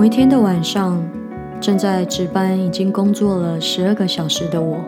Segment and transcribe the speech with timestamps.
[0.00, 0.98] 某一天的晚上，
[1.60, 4.78] 正在值班、已经工作了十二个小时的我，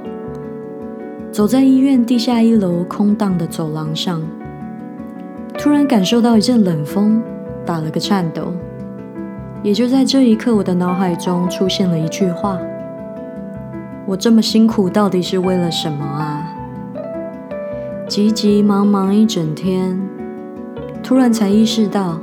[1.31, 4.23] 走在医院地下一楼空荡的走廊上，
[5.59, 7.23] 突然感受到一阵冷风，
[7.67, 8.55] 打了个颤抖。
[9.63, 12.59] 也就在这一刻，我的脑海中出现了一句话
[14.09, 16.55] ：“我这么辛苦，到底是为了什么啊？”
[18.09, 20.01] 急急忙忙一整天，
[21.03, 22.19] 突然才意识到，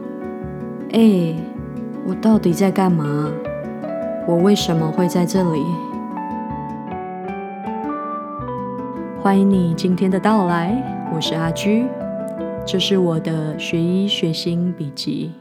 [0.91, 1.35] 哎，
[2.05, 3.31] 我到底在干嘛？
[4.27, 5.63] 我为什么会在这里？
[9.21, 11.85] 欢迎你今天的到来，我是阿居，
[12.65, 15.31] 这是我的学医学心笔记。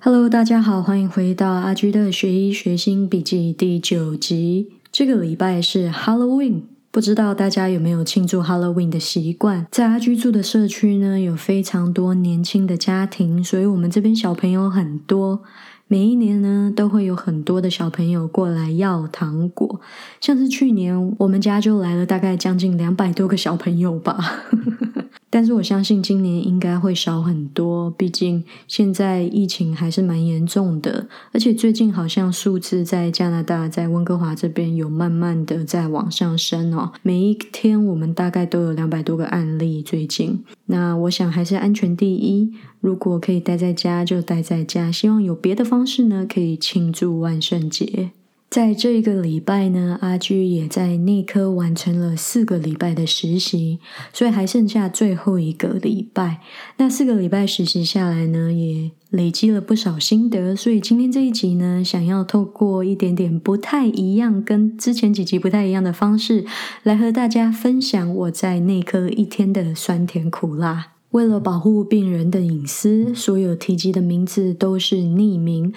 [0.00, 4.72] Hello，大家好，欢迎回到阿居的学医学心笔记第九集。
[4.90, 6.62] 这个礼拜是 Halloween，
[6.92, 9.66] 不知道大家有没有庆祝 Halloween 的习惯？
[9.70, 15.42] 在阿居住的社区呢，有非常多年轻的家庭，所以我们这边小朋友很多。
[15.86, 19.80] 每一年呢，都会有很多的小朋友过来要糖果。
[20.20, 24.44] 像是去年，我们家就来了大概将近两百多个小朋友吧。
[25.30, 36.92] 但是我相信今年应该会少很多，毕竟现在疫情还是蛮严重的，而且最近好像数字在加拿大，在温哥华这边有慢慢的在往上升哦。
[37.02, 40.44] 每一天我们大概都有两百多个案例，最近。
[40.66, 48.10] 那我想还是安全第一，如果可以待在家就待在家，希望有别的方式呢，可以庆祝万圣节。
[48.50, 53.78] 在这一个礼拜呢，阿居也在内科完成了四个礼拜的实习，
[54.12, 56.40] 所以还剩下最后一个礼拜。
[56.76, 60.56] 那四个礼拜实习下来呢，也累积了不少心得。
[60.56, 66.44] 所以今天这一集呢，想要透过一点点不太一样，跟之前几集不太一样的方式，
[66.82, 70.94] 来和大家分享我在内科一天的酸甜苦辣。
[71.12, 75.72] 为了保护病人的隐私，所有提及的名字都是匿名。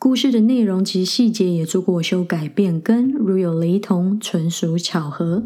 [0.00, 5.42] 故事的内容及细节也做过修改变更，如有雷同，纯属巧合。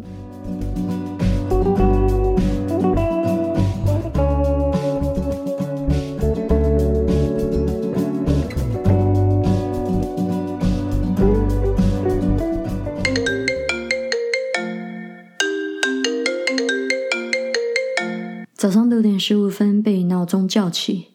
[18.55, 21.12] 早上六点十五分被闹钟叫起。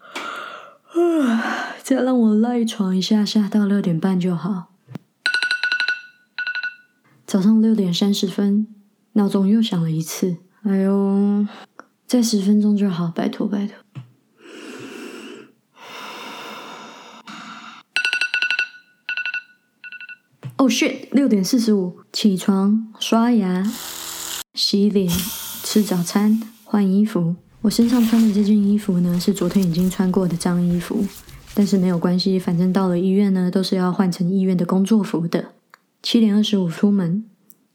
[1.82, 4.74] 再让我赖床一下下，到六点半就好。
[7.26, 8.66] 早上六点三十分，
[9.12, 10.38] 闹钟又响了一次。
[10.62, 11.46] 哎呦，
[12.06, 13.76] 再十分钟就好，拜托拜托。
[20.56, 21.08] Oh shit！
[21.12, 23.64] 六点四十五，起床、刷牙、
[24.54, 25.08] 洗脸、
[25.62, 27.36] 吃早餐、换衣服。
[27.60, 31.04] 我身上穿的这件衣服呢，是昨天已经穿过的脏衣服，
[31.54, 35.46] 但是没有关系，反正到了医院呢，都是要换成医院的工作服的。
[36.00, 37.24] 七点二十五出门，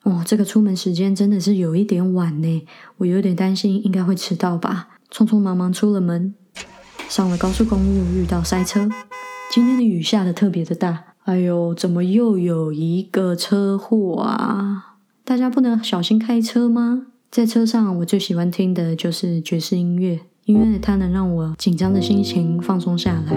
[0.03, 2.65] 哦，这个出门时间真的是有一点晚呢，
[2.97, 4.87] 我有点担心应该会迟到吧。
[5.11, 6.33] 匆匆忙忙出了门，
[7.09, 8.89] 上了高速公路，遇到塞车。
[9.51, 14.95] 今天的雨下的特别的大，哎呦，怎么又有一个车祸啊？
[15.25, 17.07] 大家不能小心开车吗？
[17.33, 23.33] 在车上，我最喜欢听的就是爵士音乐，因为它能让我紧张的心情放松下来。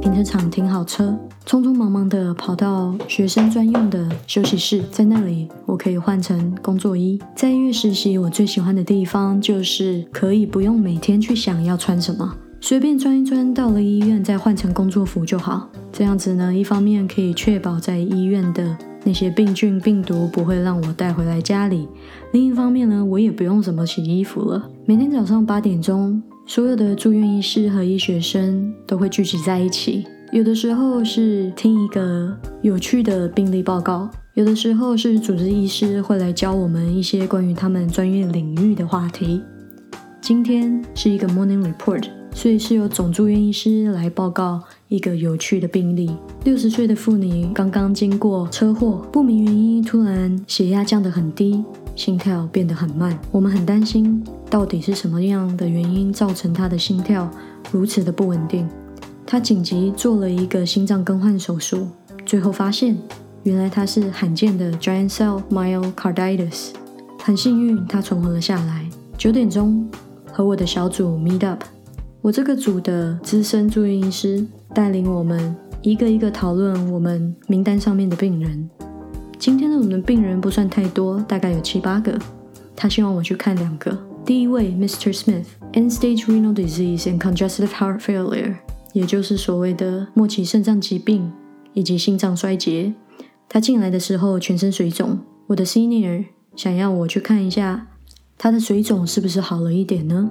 [0.00, 7.20] 停车场停好车，匆匆忙忙的跑到学生专用的休息室，在那里我可以换成工作衣。
[7.34, 12.32] 在医院实习，我最喜欢的地方就是可以不用每天去想要穿什么。
[12.60, 15.70] 随便穿一穿，到了医院再换成工作服就好。
[15.92, 21.86] 这样子呢，一方面可以确保在医院的那些病菌、病毒不会让我带回来家里；
[22.32, 24.68] 另一方面呢，我也不用怎么洗衣服了。
[24.84, 30.04] 每天早上八点钟，所有的住院医师和医学生都会聚集在一起。
[30.30, 39.40] 有的时候是听一个有趣的病例报告，有的时候是主治医师会来教我们一些关于他们专业领域的话题。
[40.28, 42.06] 今天是一个 morning report。
[42.34, 46.14] 所以是由总住院医师来报告一个有趣的病例：
[46.44, 51.64] 六十岁的妇女刚刚经过车祸，不明原因突然血压降得很低，
[51.96, 53.18] 心跳变得很慢。
[53.32, 57.30] 我们很担心，到底是什么样的原因造成她的心跳
[57.72, 58.68] 如此的不稳定？
[59.24, 61.88] 她紧急做了一个心脏更换手术，
[62.26, 62.98] 最后发现，
[63.44, 66.72] 原来她是罕见的 giant cell myocarditis。
[67.18, 68.86] 很幸运，她存活了下来。
[69.16, 69.84] 九点钟，
[70.38, 71.64] 和我的小组 meet up。
[72.20, 78.70] 我这个组的资深住院医师带领我们一个一个讨论我们名单上面的病人。
[79.36, 82.16] 今天的我们的病人不算太多，大概有七八个。
[82.76, 83.98] 他希望我去看两个。
[84.24, 85.12] 第一位，Mr.
[85.12, 88.54] Smith，end-stage renal disease and congestive heart failure，
[88.92, 91.32] 也就是所谓的末期肾脏疾病
[91.72, 92.94] 以及心脏衰竭。
[93.48, 95.18] 他进来的时候全身水肿，
[95.48, 97.87] 我的 senior 想要我去看一下
[98.40, 100.30] 他的水肿是不是好了一点呢？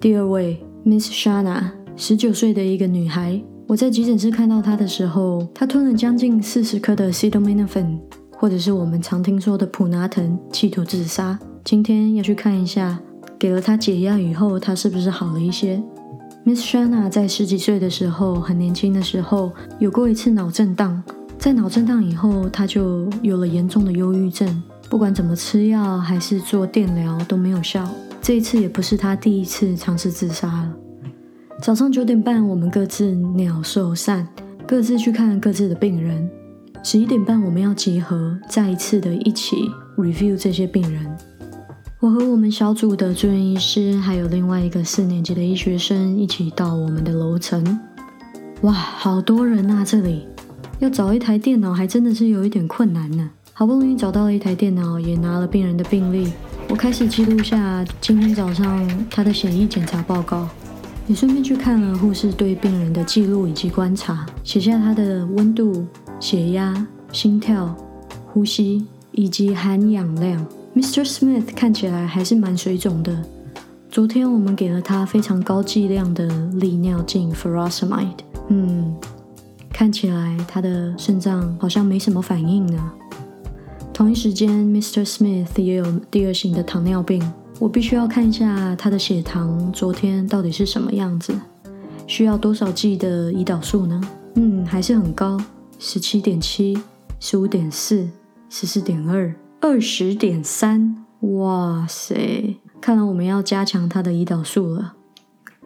[0.00, 1.62] 第二位，Miss Shana，
[1.94, 3.38] 十九岁的一个女孩。
[3.66, 8.00] 我在急诊室看到她的时候，她吞了将近四十颗的 c e t a m i n o p h e n
[8.32, 11.38] 或者是我们常听说的普拿疼，企图自杀。
[11.62, 12.98] 今天要去看一下，
[13.38, 15.82] 给了她解药以后，她是不是好了一些
[16.46, 21.02] ？Miss Shana 在十几岁的时候，很年轻的时候，有过一次脑震荡。
[21.38, 24.62] 在脑震荡以后，她就有了严重的忧郁症。
[24.94, 27.84] 不管怎么吃药还是做电疗都没有效。
[28.22, 30.72] 这一次也不是他第一次尝试自杀了。
[31.60, 34.24] 早上九点半，我们各自鸟兽散，
[34.64, 36.30] 各自去看各自的病人。
[36.84, 39.56] 十一点半，我们要集合，再一次的一起
[39.96, 41.04] review 这些病人。
[41.98, 47.80] 我和我们小组的住院医师，还有另外一个四年级的医学生一起到我们的楼层。
[48.60, 49.84] 哇，好多人啊！
[49.84, 50.28] 这里
[50.78, 53.28] 要找一台电脑，还真的是有一点困难呢。
[53.56, 56.28] 好不容易找到了一台电脑，也拿了病人的病历，
[56.68, 60.48] 我开始记录下今天早上他的血液检查报告。
[61.06, 65.86] 也顺便去看了护士对病人的记录以及观察，写下他的温度、
[66.18, 67.72] 血压、心跳、
[68.26, 70.44] 呼吸以及含氧量。
[70.74, 71.06] Mr.
[71.08, 73.22] Smith 看起来还是蛮水肿的。
[73.88, 78.18] 昨天我们给了他非常高剂量的利尿剂 furosemide，
[78.48, 78.96] 嗯，
[79.70, 82.90] 看起来他的肾脏好像没什么反应呢。
[83.94, 85.06] 同一时间，Mr.
[85.06, 87.22] Smith 也有第二型的糖尿病。
[87.60, 91.32] 我必须要看一下他的血糖，昨天到底是什么样子？
[92.08, 94.00] 需要多少剂的胰岛素呢？
[94.34, 95.40] 嗯，还是很高，
[95.78, 96.76] 十七点七、
[97.20, 98.08] 十五点四、
[98.50, 100.96] 十四点二、二十点三。
[101.20, 102.56] 哇塞！
[102.80, 104.94] 看来我们要加强他的胰岛素了。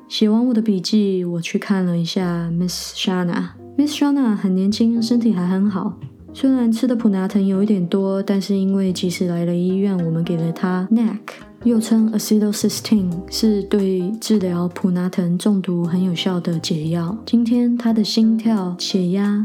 [0.07, 3.53] 写完我的笔记，我去看了一下 Miss Shana。
[3.79, 5.99] Miss Shana 很年轻，身体还很好。
[6.41, 11.19] 虽然吃的普拿疼有一点多，但是因为及时来了医院，我们给了他 NAC。
[11.65, 17.19] 又称 acetylcysteine，是对治疗普拿疼中毒很有效的解药。
[17.27, 19.45] 今天他的心跳、血压，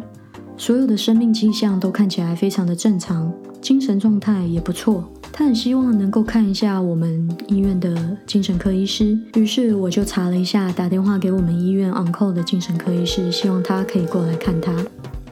[0.56, 5.04] 所有的生命迹象都看起来非常的正常，精神状态也不错。
[5.32, 14.72] 他很希望能够看一下我们医院的精神科医师，于是我就查了一下，打电话给我们医院 on call 的精神科医师，希望他可以过来看他。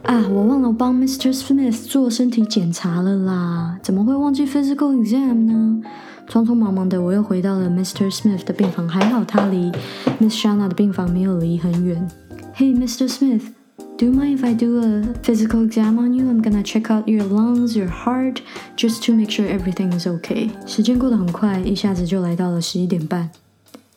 [0.03, 1.31] 啊，我忘了帮 Mr.
[1.33, 5.81] Smith 做身体检查了啦，怎么会忘记 physical exam 呢？
[6.27, 8.11] 匆匆忙忙的，我又回到了 Mr.
[8.11, 8.87] Smith 的病房。
[8.89, 9.71] 还好他离
[10.19, 12.07] Miss Shana 的病房没有离很远。
[12.55, 13.07] Hey, Mr.
[13.07, 13.51] Smith,
[13.97, 16.25] do you mind if I do a physical exam on you?
[16.25, 18.37] I'm gonna check out your lungs, your heart,
[18.77, 20.49] just to make sure everything is okay.
[20.65, 23.29] 时间过得很快，一下子就来到了十一点半。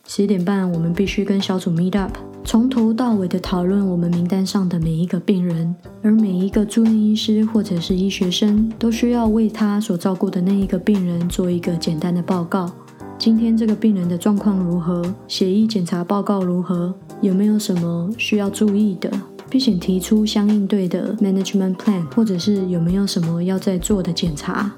[0.07, 2.17] 十一点半，我们必须跟小组 meet up。
[2.47, 12.71] 从头到尾的讨论我们名单上的每一个病人，而每一个住院医师或者是医学生都需要为他所照顾的那一个病人做一个简单的报告。
[13.19, 15.03] 今天这个病人的状况如何？
[15.27, 16.95] 血液检查报告如何？
[17.23, 19.11] 有没有什么需要注意的？
[19.49, 24.71] 并且提出相应对的 management plan，或者是有没有什么要再做的检查？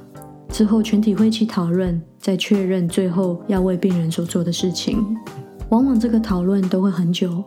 [0.48, 5.04] 之后全体会一起讨论，再确认最后要为病人所做的事情。
[5.70, 7.42] 往往这个讨论都会很久。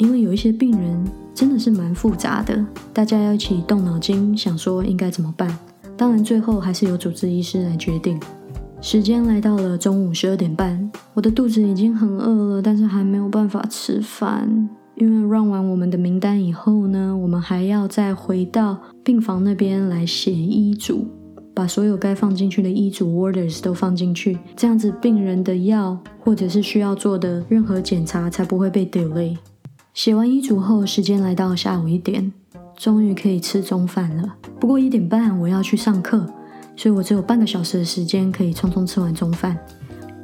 [0.00, 1.04] 因为有一些病人
[1.34, 5.56] 真的是蛮复杂的，大家要一起动脑筋想说应该怎么办。
[5.94, 8.18] 当然，最后还是由主治医师来决定。
[8.80, 14.70] 时间来到了中午十二点半，我的肚子已经很饿了，但是还没有办法吃饭。
[14.96, 21.06] 因为 run 完我们的名单以后呢，我们还要再回到病房那边来写医嘱，
[21.52, 29.36] 把所有该放进去的医嘱 orders 都放进去，这样子病人的药或者是需要做的任何检查才不会被 delay。
[29.92, 32.32] 写完医嘱后，时间来到下午一点，
[32.76, 34.34] 终于可以吃中饭了。
[34.58, 36.24] 不过一点半我要去上课，
[36.76, 39.58] 所以我只有半个小时的时间可以匆匆吃完中饭。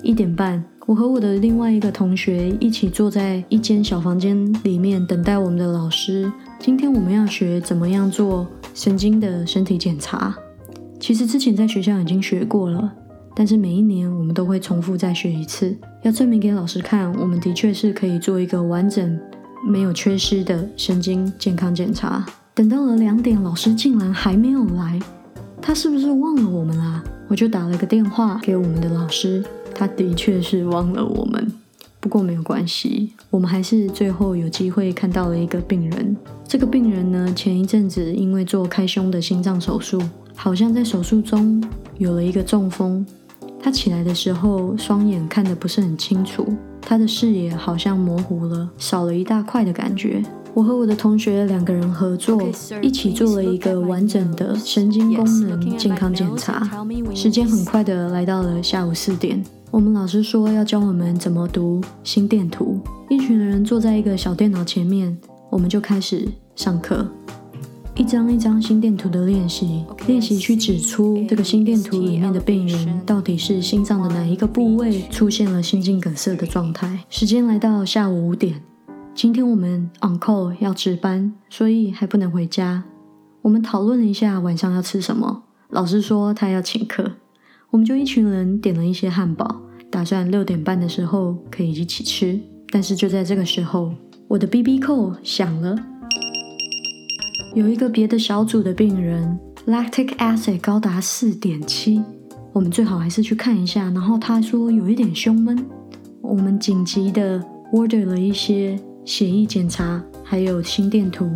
[0.02, 6.32] 一点半，我和我的另外一个同学一起坐在一间小房间里面等待我们的老师。
[6.60, 10.34] 今天我们要学怎么样做神经的身体检查。
[11.00, 12.90] 其实之前在学校已经学过了，
[13.34, 19.18] 但是每一年我们都会重复再学一次，要证明给老师看，我们的确是可以做一个完整。
[19.66, 22.24] 没有缺失的神经健康检查。
[22.54, 24.98] 等到了两点，老师竟然还没有来，
[25.60, 27.02] 他是不是忘了我们啦？
[27.28, 29.44] 我就打了个电话给我们的老师，
[29.74, 31.52] 他的确是忘了我们。
[31.98, 36.16] 不过没有关系，我们还是最后有机会看到了一个病人。
[36.46, 40.00] 这个病人呢，前一阵子因为做开胸的心脏手术，
[40.34, 41.60] 好像在手术中
[41.98, 43.04] 有了一个中风。
[43.60, 46.56] 他起来的时候，双眼看得不是很清楚，
[46.88, 50.22] 他的视野好像模糊了，少了一大块的感觉。
[50.54, 52.40] 我和我的同学两个人合作，
[52.80, 56.86] 一起做了一个完整的神经功能健康检查。
[57.12, 62.80] 时间很快的来到了下午四点，我们老师说要教我们怎么读心电图。
[63.10, 65.18] 一群人坐在一个小电脑前面，
[65.50, 67.04] 我们就开始上课。
[67.98, 77.02] 一张一张心电图的练习，练习去指出这个心电图里面的病人到底是心脏的哪一个部位出现了心肌梗塞的状态。
[77.08, 78.60] 时间来到下午五点。
[79.14, 82.84] 今天我们 on call 要值班，所以还不能回家。
[83.40, 87.12] 我们讨论了一下晚上要吃什么，老师说他要请客，
[87.70, 92.38] 我们就一群人点了一些汉堡，打算六点半的时候可以一起吃。
[92.68, 93.94] 但是就在这个时候，
[94.28, 95.74] 我的 BB call 响了，
[97.56, 99.26] 有一个别的小组的病人
[99.66, 102.04] lactic acid 高达四点七，
[102.52, 103.84] 我们最好还是去看一下。
[103.92, 105.64] 然后他说有一点胸闷，
[106.20, 108.78] 我们紧急的 order 了一些。
[109.06, 111.30] 血液检查还有心电图，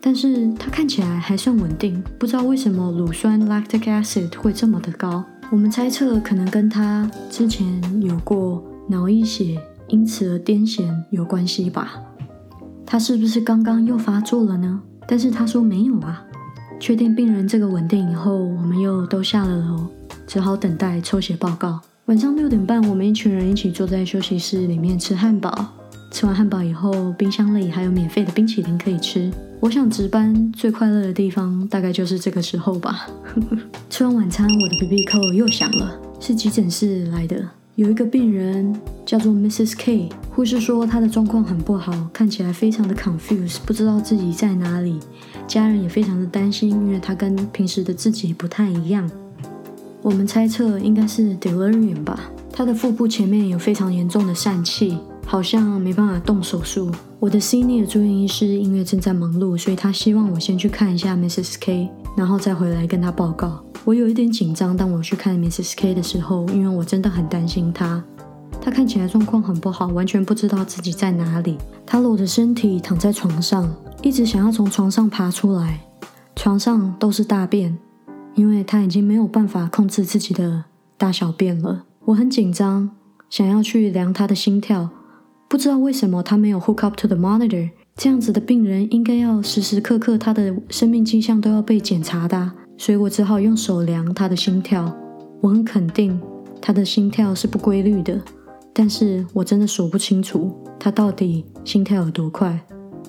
[0.00, 5.22] 但是他看起来还算稳定，不知道为什么乳酸 lactic acid 会这么的高。
[5.52, 12.02] 我们猜测可能跟他之前有过脑溢血，因此而癫痫有关系吧。
[12.86, 14.80] 他是不是刚刚又发作了呢？
[15.08, 16.22] 但是他说没有啊。
[16.78, 19.88] 确定病人这个稳定以后，我们又都下了楼，
[20.28, 21.80] 只好等待抽血报告。
[22.04, 25.74] 晚上六点半，我们一群人一起坐在休息室里面吃汉堡。
[26.12, 29.30] 吃完汉堡以后，冰箱里还有免费的冰淇淋可以吃。
[29.60, 33.08] 我想值班最快乐的地方大概就是这个时候吧。
[33.90, 37.44] 吃完晚餐，我的 BB 扣又响了，是急诊室来的。
[37.78, 38.74] 有一个病人
[39.06, 39.76] 叫做 Mrs.
[39.78, 44.98] K，护士说她的状况很不好，看起来非常的 confused，不知道自己在哪里。
[45.46, 49.08] 家人也非常的担心，因为她跟平时的自己不太一样。
[50.02, 52.18] 我们猜测应该是 delirium 吧。
[52.52, 54.98] 她的腹部前面有非常严重的疝气。
[55.24, 56.90] 好像没办法动手术。
[57.20, 61.56] 我的 senior 住院医师因为正在忙碌，所以他希望我先去看一下 Mrs.
[61.60, 63.62] K，然后再回来跟他报告。
[63.88, 65.72] 我有一点紧张，当我去看 Mrs.
[65.74, 68.04] K 的时候，因为我真的很担心她。
[68.60, 71.56] 她看起来状况很不好，完全不知道自己在哪里。
[71.86, 75.80] 她裸着身体躺在床上，一直想要从床上爬出来。
[76.36, 77.78] 床上都是大便，
[78.34, 80.64] 因为她已经没有办法控制自己的
[80.98, 81.84] 大小便了。
[82.04, 82.90] 我很紧张，
[83.30, 84.90] 想要去量她的心跳。
[85.48, 94.90] 不知道为什么他没有 hook up to the monitor，这样子的病人应该要时时刻刻他的生命迹象都要被检查的，所以我只好用手量他的心跳。
[95.40, 96.18] 我很肯定
[96.62, 98.18] 他的心跳是不规律的，
[98.72, 102.58] 但是我真的数不清楚他到底心跳有多快。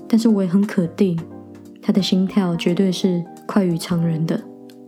[0.08, 1.18] 但是我也很肯定
[1.82, 4.40] 他的心跳绝对是快于常人的。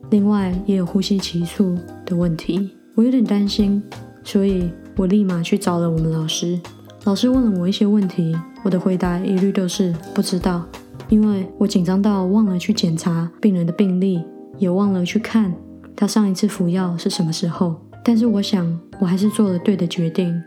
[0.09, 3.81] 另外也有呼吸急促的问题，我有点担心，
[4.23, 6.59] 所以我立马去找了我们老师。
[7.05, 10.63] 老师问了我一些问题，我的回答一律都是不知道，
[11.07, 14.23] 因为我紧张到忘了去检查病人的病历，
[14.61, 15.51] 也忘了去看
[15.95, 17.75] 他上一次服药是什么时候。
[18.03, 20.41] 但是我想，我还是做了对的决定，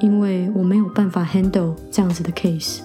[0.00, 2.80] 因为我没有办法 handle 这样子的 case，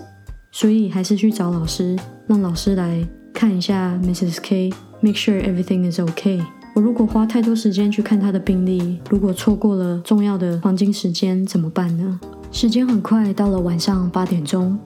[0.52, 1.96] 所以还是去找老师，
[2.28, 4.38] 让老师来看一下 Mrs.
[4.42, 6.44] K，make sure everything is okay。
[6.76, 12.20] 我如果花太多时间去看他的病历，如果错过了重要的黄金时间怎么办呢？
[12.52, 14.78] 时间很快到了晚上八点钟，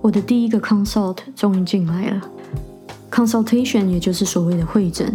[0.00, 2.22] 我的第一个 consult 终于进来了。
[3.10, 5.12] Consultation 也就是所谓的会诊，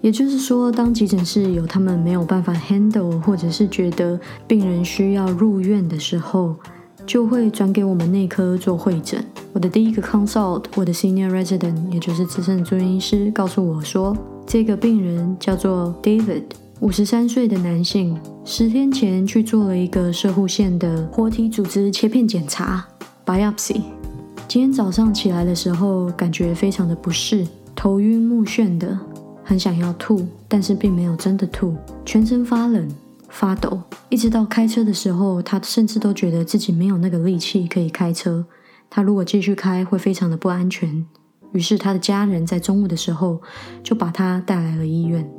[0.00, 6.56] 也就是说，当急诊室有他们没有办法 handle，或者是觉得病人需要入院的时候，
[7.06, 9.24] 就会转给我们内科做会诊。
[9.52, 16.42] 我的第一个 consult，我的 senior resident，也就是资深住院医师，告诉我说，这个病人叫做 David。
[16.80, 22.86] 五十三岁的男性，十天前去做了一个射护腺的活体组织切片检查
[23.26, 23.99] （biopsy）。
[24.50, 28.98] 今天早上起来的时候，感觉非常的不适，头晕目眩的，
[29.44, 32.88] 很想要吐，但是并没有真的吐，全身发冷、
[33.28, 33.80] 发抖。
[34.08, 38.44] 一直到开车的时候，他甚至都觉得自己没有那个力气可以开车。
[38.90, 41.06] 他如果继续开，会非常的不安全。
[41.52, 43.40] 于是他的家人在中午的时候
[43.84, 45.30] 就把他带来了医院。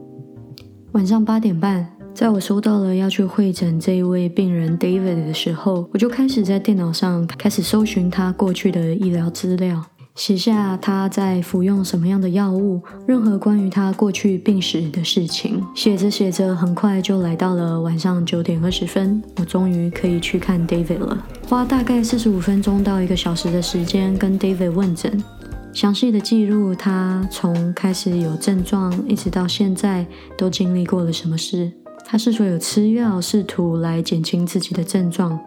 [0.94, 15.63] 晚上八点半，在我收到了要去会诊这一位病人 David 的时候，我就开始在电脑上开始搜寻他过去的医疗资料，写下他在服用什么样的药物，任何关于他过去病史的事情。
[15.74, 21.18] 写着写着，很快就来到了晚上九点二十分，我终于可以去看 David 了。
[21.48, 25.24] 花大概四十五分钟到一个小时的时间跟 David 问诊。
[25.74, 30.06] 详细的记录他从开始有症状一直到现在
[30.38, 31.72] 都经历过了什么事，
[32.12, 35.39] 他是否有吃药，试图来减轻自己的症状？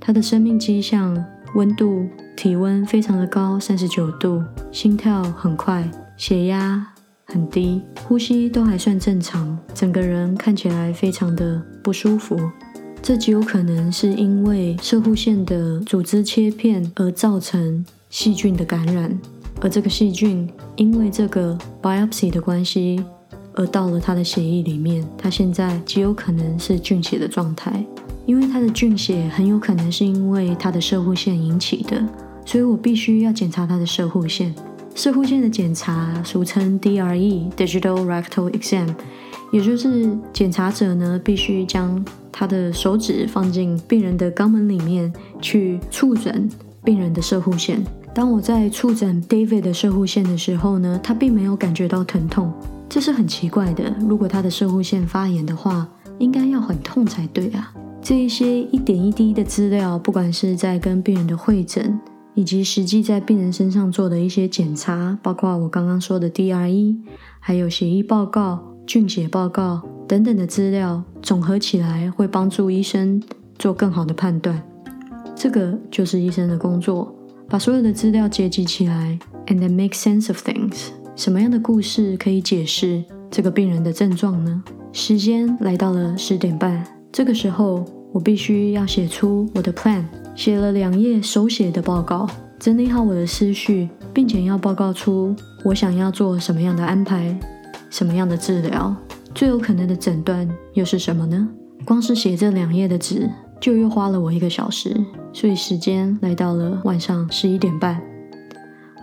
[0.00, 1.22] 他的生命迹象，
[1.54, 4.42] 温度、体温非常的高，三十九度，
[4.72, 6.86] 心跳很快，血压
[7.26, 12.34] 很低，呼吸都还算正常，整个人看起来非常的不舒服。
[13.02, 19.20] 这极有可能是因为射护腺的组织切片而造成细菌的感染，
[19.60, 23.04] 而这个细菌因为这个 biopsy 的关系
[23.56, 27.84] 而到了他的血液里面，他现在极有可能是菌血的状态，
[28.26, 32.00] 因为他的菌血很有可能是因为他的射护腺引起的，
[32.44, 34.54] 所以我必须要检查他的射护腺。
[34.94, 38.94] 射护腺的检查俗称 DRE（Digital Rectal Exam），
[39.52, 46.48] 也就是检查者呢必须将他的手指放进病人的肛门里面去触诊
[46.82, 47.84] 病人的射护线。
[48.14, 52.50] 当我在触诊 David 的射护线的时候呢，他并没有感觉到疼痛，
[52.88, 53.94] 这是很奇怪的。
[54.00, 55.88] 如果他的射护线发炎的话，
[56.18, 57.72] 应该要很痛才对啊。
[58.00, 61.98] 这一些一点一滴的资料，不管是在跟病人的会诊，
[62.34, 66.96] 以及实际在病人身上做的一些检查，包括我刚刚说的 DRE，
[67.40, 69.82] 还有血液报告、菌血报告。
[70.08, 73.20] 等等的资料总合起来，会帮助医生
[73.58, 74.62] 做更好的判断。
[75.34, 77.12] 这个就是医生的工作，
[77.48, 80.90] 把所有的资料结集起来，and then make sense of things。
[81.16, 84.62] 什么样的故事可以解释这个病人的症状呢？
[84.92, 87.82] 时间来到了十点半，这个时候
[88.12, 90.04] 我必须要写出我的 plan，
[90.34, 97.34] 写了两页手写的报告，整理好我的思绪，并且要报告出我想要做什么样的安排，
[97.88, 98.94] 什么样的治疗。
[99.34, 101.48] 最有可能的诊断又是什么呢？
[101.86, 104.94] 光是写这两页的纸，就又花了我一个小时。
[105.32, 108.02] 所以时间来到了晚上十一点半，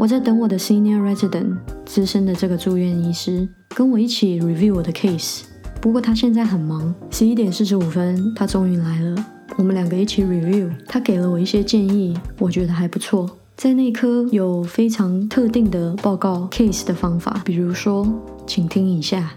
[0.03, 1.55] 我在等我的 senior resident
[1.85, 5.43] 资深的这个住院医师跟我一起 review 我的 case。
[5.79, 6.93] 不过他现在很忙。
[7.09, 9.25] 十一点四十五分，他终于来了。
[9.55, 13.29] 我们两个一起 review，他给了我一些建议，我觉得还不错。
[13.55, 18.05] 在内科有非常特定的报告 case 的方法，比如说，
[18.45, 19.31] 请听以下。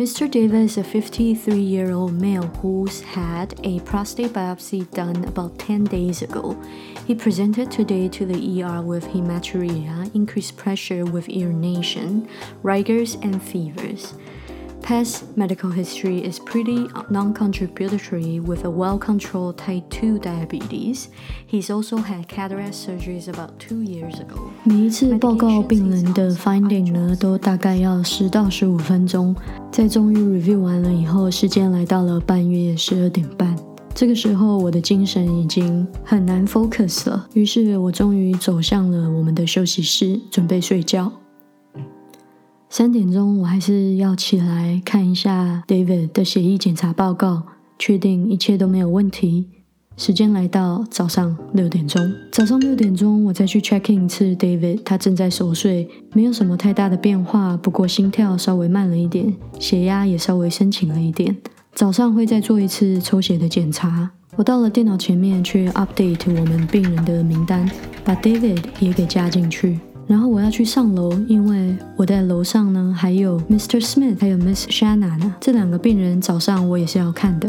[0.00, 0.30] Mr.
[0.30, 5.84] Davis is a 53 year old male who's had a prostate biopsy done about 10
[5.84, 6.58] days ago.
[7.06, 12.26] He presented today to the ER with hematuria, increased pressure with urination,
[12.62, 14.14] rigors, and fevers.
[14.81, 21.07] Past medical history is pretty non-contributory with a well-controlled type 2 diabetes.
[21.47, 24.51] He's also had cataract surgeries about two years ago.
[24.63, 29.35] 每一次报告病人的 finding 呢，都大概要十到十五分钟。
[29.71, 33.57] 在终于 review 完了以后，时间来到了半夜十二点半。
[33.95, 37.27] 这个时候，我的精神已经很难 focus 了。
[37.33, 41.11] 于是我终于走向了我们的休息室，准备睡觉。
[42.72, 47.42] 三点钟，我还是要起来看一下 David 的血液检查报告，
[47.76, 49.48] 确定一切都没有问题。
[49.96, 61.36] 时间来到早上六点钟，早上六点钟我再去 check in 一次 David，他正在熟睡，没有什么太大的变化，不过心跳稍微慢了一点，血压也稍微升起了一点。
[61.74, 64.12] 早上会再做一次抽血的检查。
[64.36, 67.68] 我到了电脑前面去 update 我们病人的名单，
[68.04, 69.80] 把 David 也给加进去。
[70.10, 73.80] 然后我要去上楼，因为我在楼上呢，还有 Mr.
[73.80, 75.36] Smith，还有 Miss Shanna 呢。
[75.40, 77.48] 这两个病人早上我也是要看的。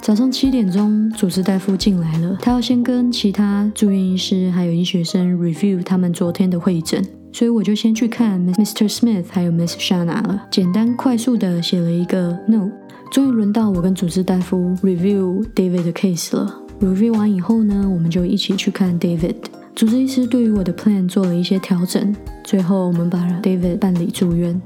[0.00, 8.88] 早上七点钟，主治大夫进来了，他要先跟其他住院医师还有医学生 review 他们昨天的会诊，所以我就先去看 Mr.
[8.88, 10.44] Smith 还有 Miss Shanna 了。
[10.52, 12.70] 简单快速的写了一个 note。
[13.10, 16.54] 终于轮到我跟主治大夫 review David 的 case 了。
[16.80, 19.34] review 完以后呢，我们就一起去看 David。
[19.78, 22.12] 主治医师对于我的 plan 做了一些调整，
[22.42, 24.60] 最后我们把 David 办理住院。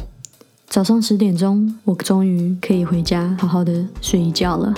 [0.69, 4.73] 早上十点钟，我终于可以回家好好的睡一觉了。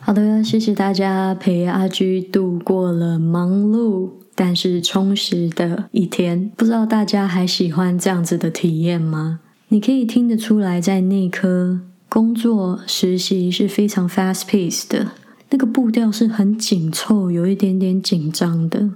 [0.00, 4.25] 好的，谢谢大家陪阿居度过了忙碌。
[4.36, 9.40] 但是充实的一天，不知道大家还喜欢这样子的体验吗？
[9.68, 15.12] 你可以听得出来，在内科工作实习是非常 fast pace 的，
[15.50, 18.90] 那个步调是很紧凑，有一点点紧张的。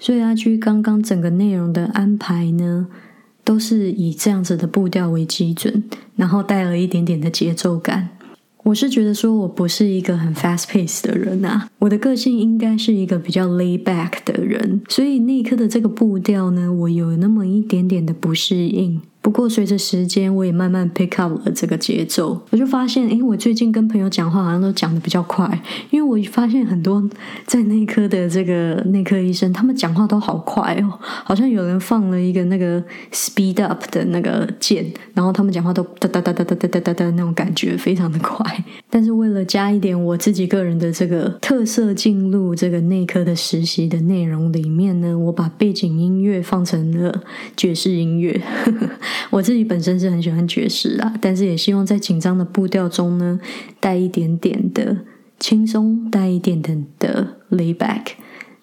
[0.00, 2.88] 所以阿居刚刚整个内容的安排呢，
[3.44, 5.84] 都是以这样子的步调为基准，
[6.16, 8.10] 然后带了一点点的节奏感。
[8.68, 19.00] 我是觉得说，我不是一个很 fast pace 的人啊，我的个性应该是一个比较 lay back 的人，所以那一刻的这个步调呢，我有那么一点点的不适应。
[19.28, 22.40] 不过随着时间，我也慢慢 pick up 了这个节奏。
[22.48, 25.46] 我就发现，诶，我最近跟朋友讲话好像都讲的比较快，
[25.90, 27.06] 因为我发现很多
[27.44, 38.64] 在内科的这个内科医生，他们讲话都好快哦，好像有人放了一个那个 speed up 的那个键，然后他们讲话都哒哒哒哒哒哒哒哒哒那种感觉非常的快。
[38.88, 47.22] 但是为了加一点我自己个人的这个特色进入这个内科的实习的内容里面呢，我把背景音乐放成了
[47.54, 48.40] 爵士音乐。
[49.30, 53.38] 我自己本身是很喜欢爵士啦，但是也希望在紧张的步调中呢，
[53.80, 54.98] 带一点点的
[55.38, 58.12] 轻松，带一点点的 lay back，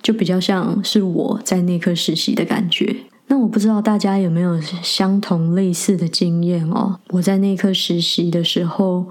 [0.01, 2.95] 就比较像是我在内科实习的感觉。
[3.27, 6.99] 那我不知道大家有没有相同类似的经验哦？
[7.09, 9.07] 我在内科实习的时候，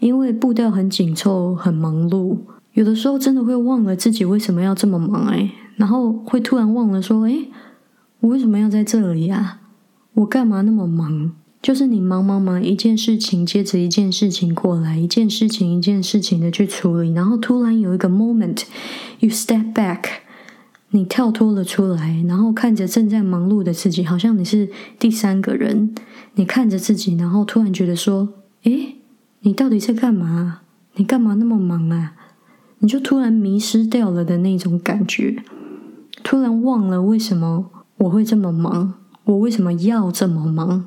[0.00, 2.36] 因为步调很紧凑、很忙碌，
[2.74, 7.34] 有的时候真的会忘了自己为什么要这么忙哎，然后会突然忘了说，哎，
[8.20, 9.60] 我为什么要在这里呀？
[10.14, 11.32] 我干嘛那么忙？
[11.60, 20.02] 就是你忙忙忙，一件事情接着一件事情过来，一件事情一件事情的去处理，然后突然有一个 moment，you step back，
[20.90, 25.94] 你跳脱了出来，然后看着正在忙碌的自己，好像你是第三个人，
[26.34, 28.28] 你看着自己，然后突然觉得说
[28.64, 28.96] ：“诶，
[29.40, 30.60] 你到底在干嘛？
[30.96, 32.12] 你干嘛那么忙啊？”
[32.80, 35.42] 你就突然迷失掉了的那种感觉，
[36.22, 38.94] 突然忘了为什么我会这么忙。
[39.24, 40.84] 我为什么要这么忙？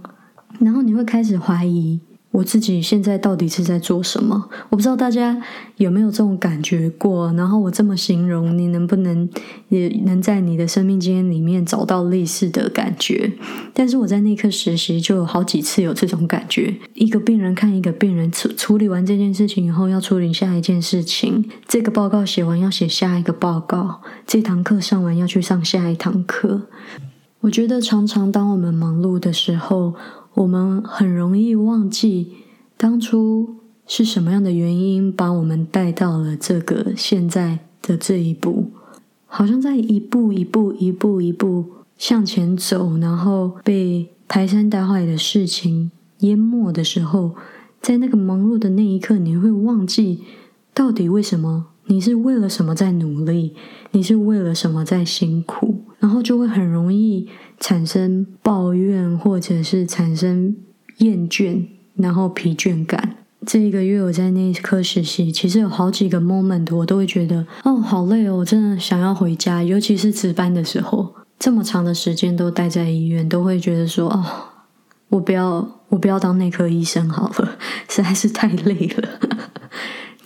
[0.59, 1.99] 然后你会开始怀疑
[2.31, 4.49] 我自己现在到底是在做什么？
[4.69, 5.41] 我不知道大家
[5.77, 7.33] 有没有这种感觉过。
[7.33, 9.27] 然后我这么形容，你能不能
[9.69, 13.31] 也能在你的生命经验里面找到类似的感觉？
[13.73, 26.67] 但是我在内科实习就有好几次有这种感觉：一个病人看一个病人，处处理完这件事情以后，要处理下一件事情；这个报告写完要写下一个报告；这堂课上完要去上下一堂课。
[27.41, 29.93] 我觉得常常当我们忙碌的时候，
[30.33, 32.33] 我们很容易忘记
[32.75, 38.71] 当初是什么样的原因把我们带到了这个现在的这一步。
[39.27, 41.65] 好像在一步一步、一步一步
[41.97, 47.35] 向前走，然后被排山倒海的事情淹没的时候，
[47.81, 50.23] 在那个忙碌的那一刻，你会忘记
[50.73, 53.55] 到底为什么你是为了什么在努力，
[53.91, 55.83] 你是为了什么在辛苦。
[55.99, 57.27] 然后就会很容易
[57.59, 60.55] 产生抱怨，或者是产生
[60.99, 63.15] 厌倦，然后疲倦感。
[63.45, 69.63] 这一个月我在那科实习，其实有好几个 moment，我都会觉得哦，好累哦，我真的想要回家。
[69.63, 74.23] 尤其是值班的时候，这么长的时间都待在医院，都会觉得说哦，
[75.09, 77.57] 我不要，我不要当内科医生好了，
[77.89, 79.09] 实在是太累了。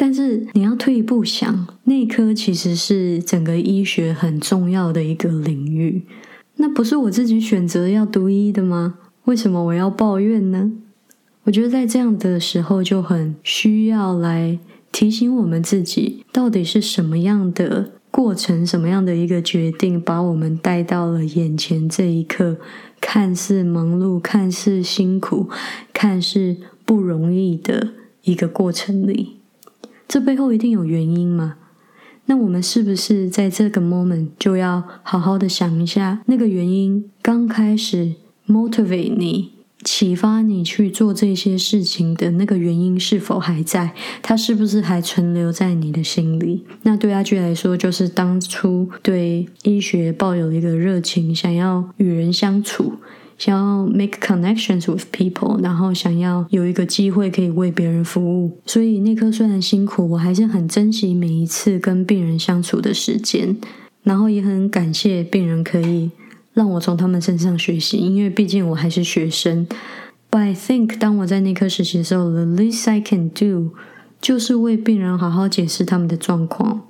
[0.03, 6.01] 但是你要退一步想，内科其实是整个医学很重要的一个领域。
[6.55, 8.95] 那不是我自己选择要读医的吗？
[9.25, 10.71] 为什么我要抱怨呢？
[11.43, 14.57] 我觉得在这样的时候就很需要来
[14.91, 22.57] 提醒我们自己，到底是什么样的过程，什么样的一个决定，把我们带到了眼前这一刻，
[22.99, 25.47] 看似忙碌、看似辛苦、
[25.93, 27.89] 看似不容易的
[28.23, 29.40] 一个过程里。
[30.11, 31.55] 这背后一定有原因吗？
[32.25, 39.53] 那我们是不是在这个 moment 就要好好的想一下，那个原因刚开始 motivate 你、
[39.85, 43.93] 启发你去做这些事情的那个原因是否还在？
[44.21, 46.65] 它是不是还存留在你的心里？
[46.81, 52.95] 那对阿居来说，就是当初对医学抱有一个热情，想要与人相处。
[53.41, 63.57] 想要 make connections with people，然后想要有一个机会可以为别人服务，所以内科虽然辛苦，我还是很珍惜每一次跟病人相处的时间，
[64.03, 66.11] 然后也很感谢病人可以
[66.53, 69.65] 让我从他们身上学习，因为毕竟我还是学生。
[70.29, 73.71] But I think 当我在内科实习的时候，the least I can do
[74.21, 76.81] 就是为病人好好解释他们的状况，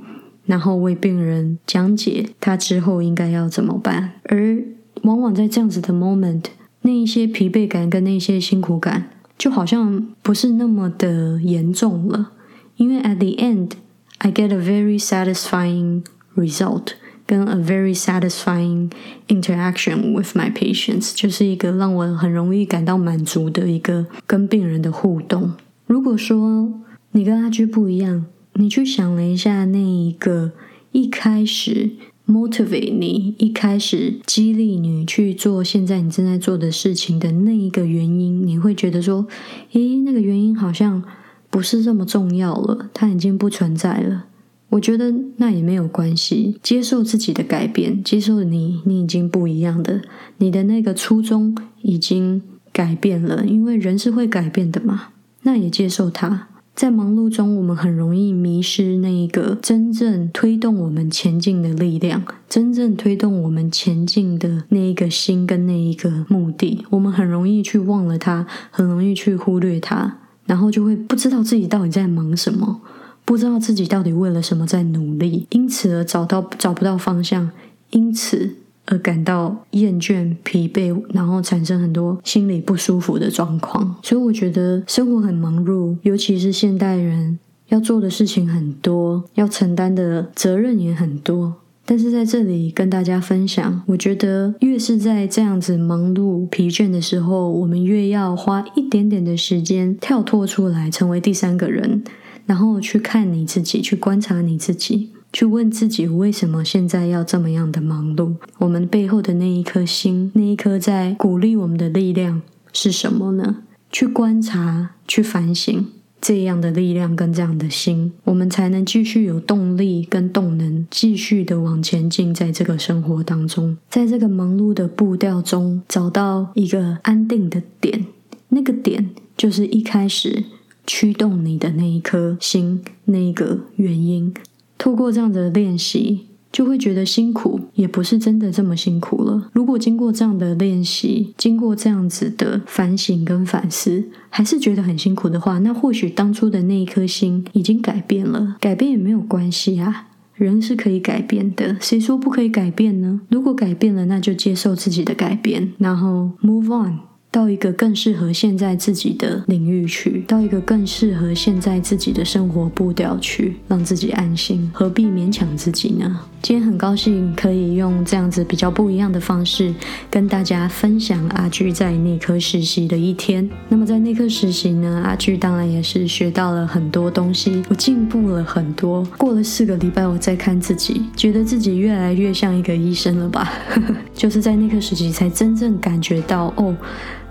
[0.45, 4.61] 然后为病人讲解他之后应该要怎么办，而。
[5.03, 6.43] 往往在这样子的 moment，
[6.81, 12.31] 那一些疲惫感跟那些辛苦感，就好像不是那么的严重了。
[12.77, 13.71] 因为 at the end,
[14.19, 16.03] I get a very satisfying
[16.35, 16.93] result，
[17.25, 18.91] 跟 a very satisfying
[19.27, 25.53] interaction with my patients，就是一个让我很容易感到满足的一个跟病人的互动。
[25.85, 26.71] 如果说
[27.11, 30.51] 你跟阿居不一样，你去想了一下那一个
[30.91, 31.91] 一开始。
[32.31, 39.27] Motivate 你一开始激励你去做现在你正在做的事情的那一个原因，你会觉得说，
[39.73, 41.03] 诶，那个原因好像
[41.49, 44.25] 不是这么重要了，它已经不存在了。
[44.69, 50.01] 我觉得那也没有关系，接受自己的改变，接受你，你已经不一样的，
[50.37, 52.41] 你的那个初衷已经
[52.71, 55.09] 改变了，因为人是会改变的嘛，
[55.41, 56.47] 那也接受它。
[56.73, 66.83] 在忙碌中，我们很容易迷失那一个真正推动我们前进的力量，真正推动我们前进的那一个心跟那一个目的。
[66.89, 72.81] 我们很容易去忘了它，很容易去忽略它，然后就会不知道自己到底在忙什么，
[73.25, 77.51] 不知道自己到底为了什么在努力，因此而找到找不到方向，
[77.91, 78.55] 因此。
[78.85, 83.95] 而感到厌倦、疲惫，然后产生很多心理不舒服的状况。
[84.03, 87.39] 所以我觉得生活很忙碌，尤其是现代人
[87.69, 91.53] 要做的事情很多，要承担的责任也很多。
[91.83, 102.03] 但是在这里跟大家分享，我觉得越是在这样子忙碌、疲倦的时候，我们越要花一点点的时间跳脱出来，成为第三个人，
[102.45, 105.09] 然后去看你自己，去观察你自己。
[105.33, 108.35] 去问自己为什么现在要这么样的忙碌？
[108.57, 112.41] 我们背后的那一颗心，那一颗在鼓励我们的力量
[112.73, 113.63] 是什么呢？
[113.91, 115.87] 去观察，去反省
[116.21, 128.05] 这样的力量跟这样的心，我们才能继续有动力跟动能，继续的往前进，在这个生活当中，在这个忙碌的步调中，找到一个安定的点。
[128.49, 130.43] 那个点就是一开始
[130.85, 134.33] 驱动你的那一颗心，那个原因。
[134.81, 139.51] 透过这样的练习，就会觉得辛苦，也不是真的这么辛苦了。
[139.53, 148.57] 如果经过这样的练习，经过这样子的反省跟反思，还是觉得很辛苦的话，那或许当初的那一颗心已经改变了。
[148.59, 153.21] 改变也没有关系啊，人是可以改变的，谁说不可以改变呢？
[153.29, 157.10] 如果改变了，那就接受自己的改变，然后 move on。
[157.31, 166.19] 到一个更适合现在自己的领域去，到一个更适合现在自己的生活步调去，让自己安心，何必勉强自己呢？
[166.41, 169.73] 今天很高兴可以用这样子比较不一样的方式
[170.09, 173.49] 跟大家分享阿居在内科实习的一天。
[173.69, 179.07] 那么在内科实习呢，阿居当然也是学到了很多东西，我进步了很多。
[179.17, 183.53] 过了四个礼拜，我再看自己，觉得自己越来越像一个医生了吧？
[184.13, 186.75] 就是在内科实习才真正感觉到哦。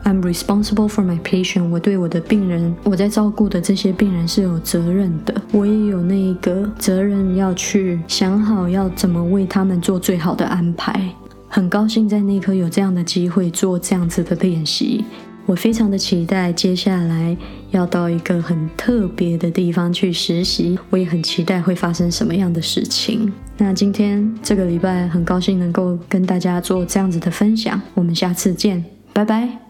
[0.04, 1.68] I'm responsible for my patient。
[1.68, 5.34] 我对我的病人，我在照顾的这些病人是有责任的。
[5.52, 11.08] 我也有那一个责任要去想好要怎么为他们做最好的安排。
[11.48, 15.04] 很高兴在那刻有这样的机会做这样子的练习。
[15.46, 17.36] 我非常的期待接下来
[17.70, 20.78] 要到一个很特别的地方去实习。
[20.90, 23.32] 我也很期待会发生什么样的事情。
[23.58, 27.80] 那今天这个礼拜很高兴能够跟大家做这样子的分享。
[27.94, 29.69] 我们下次见，拜拜。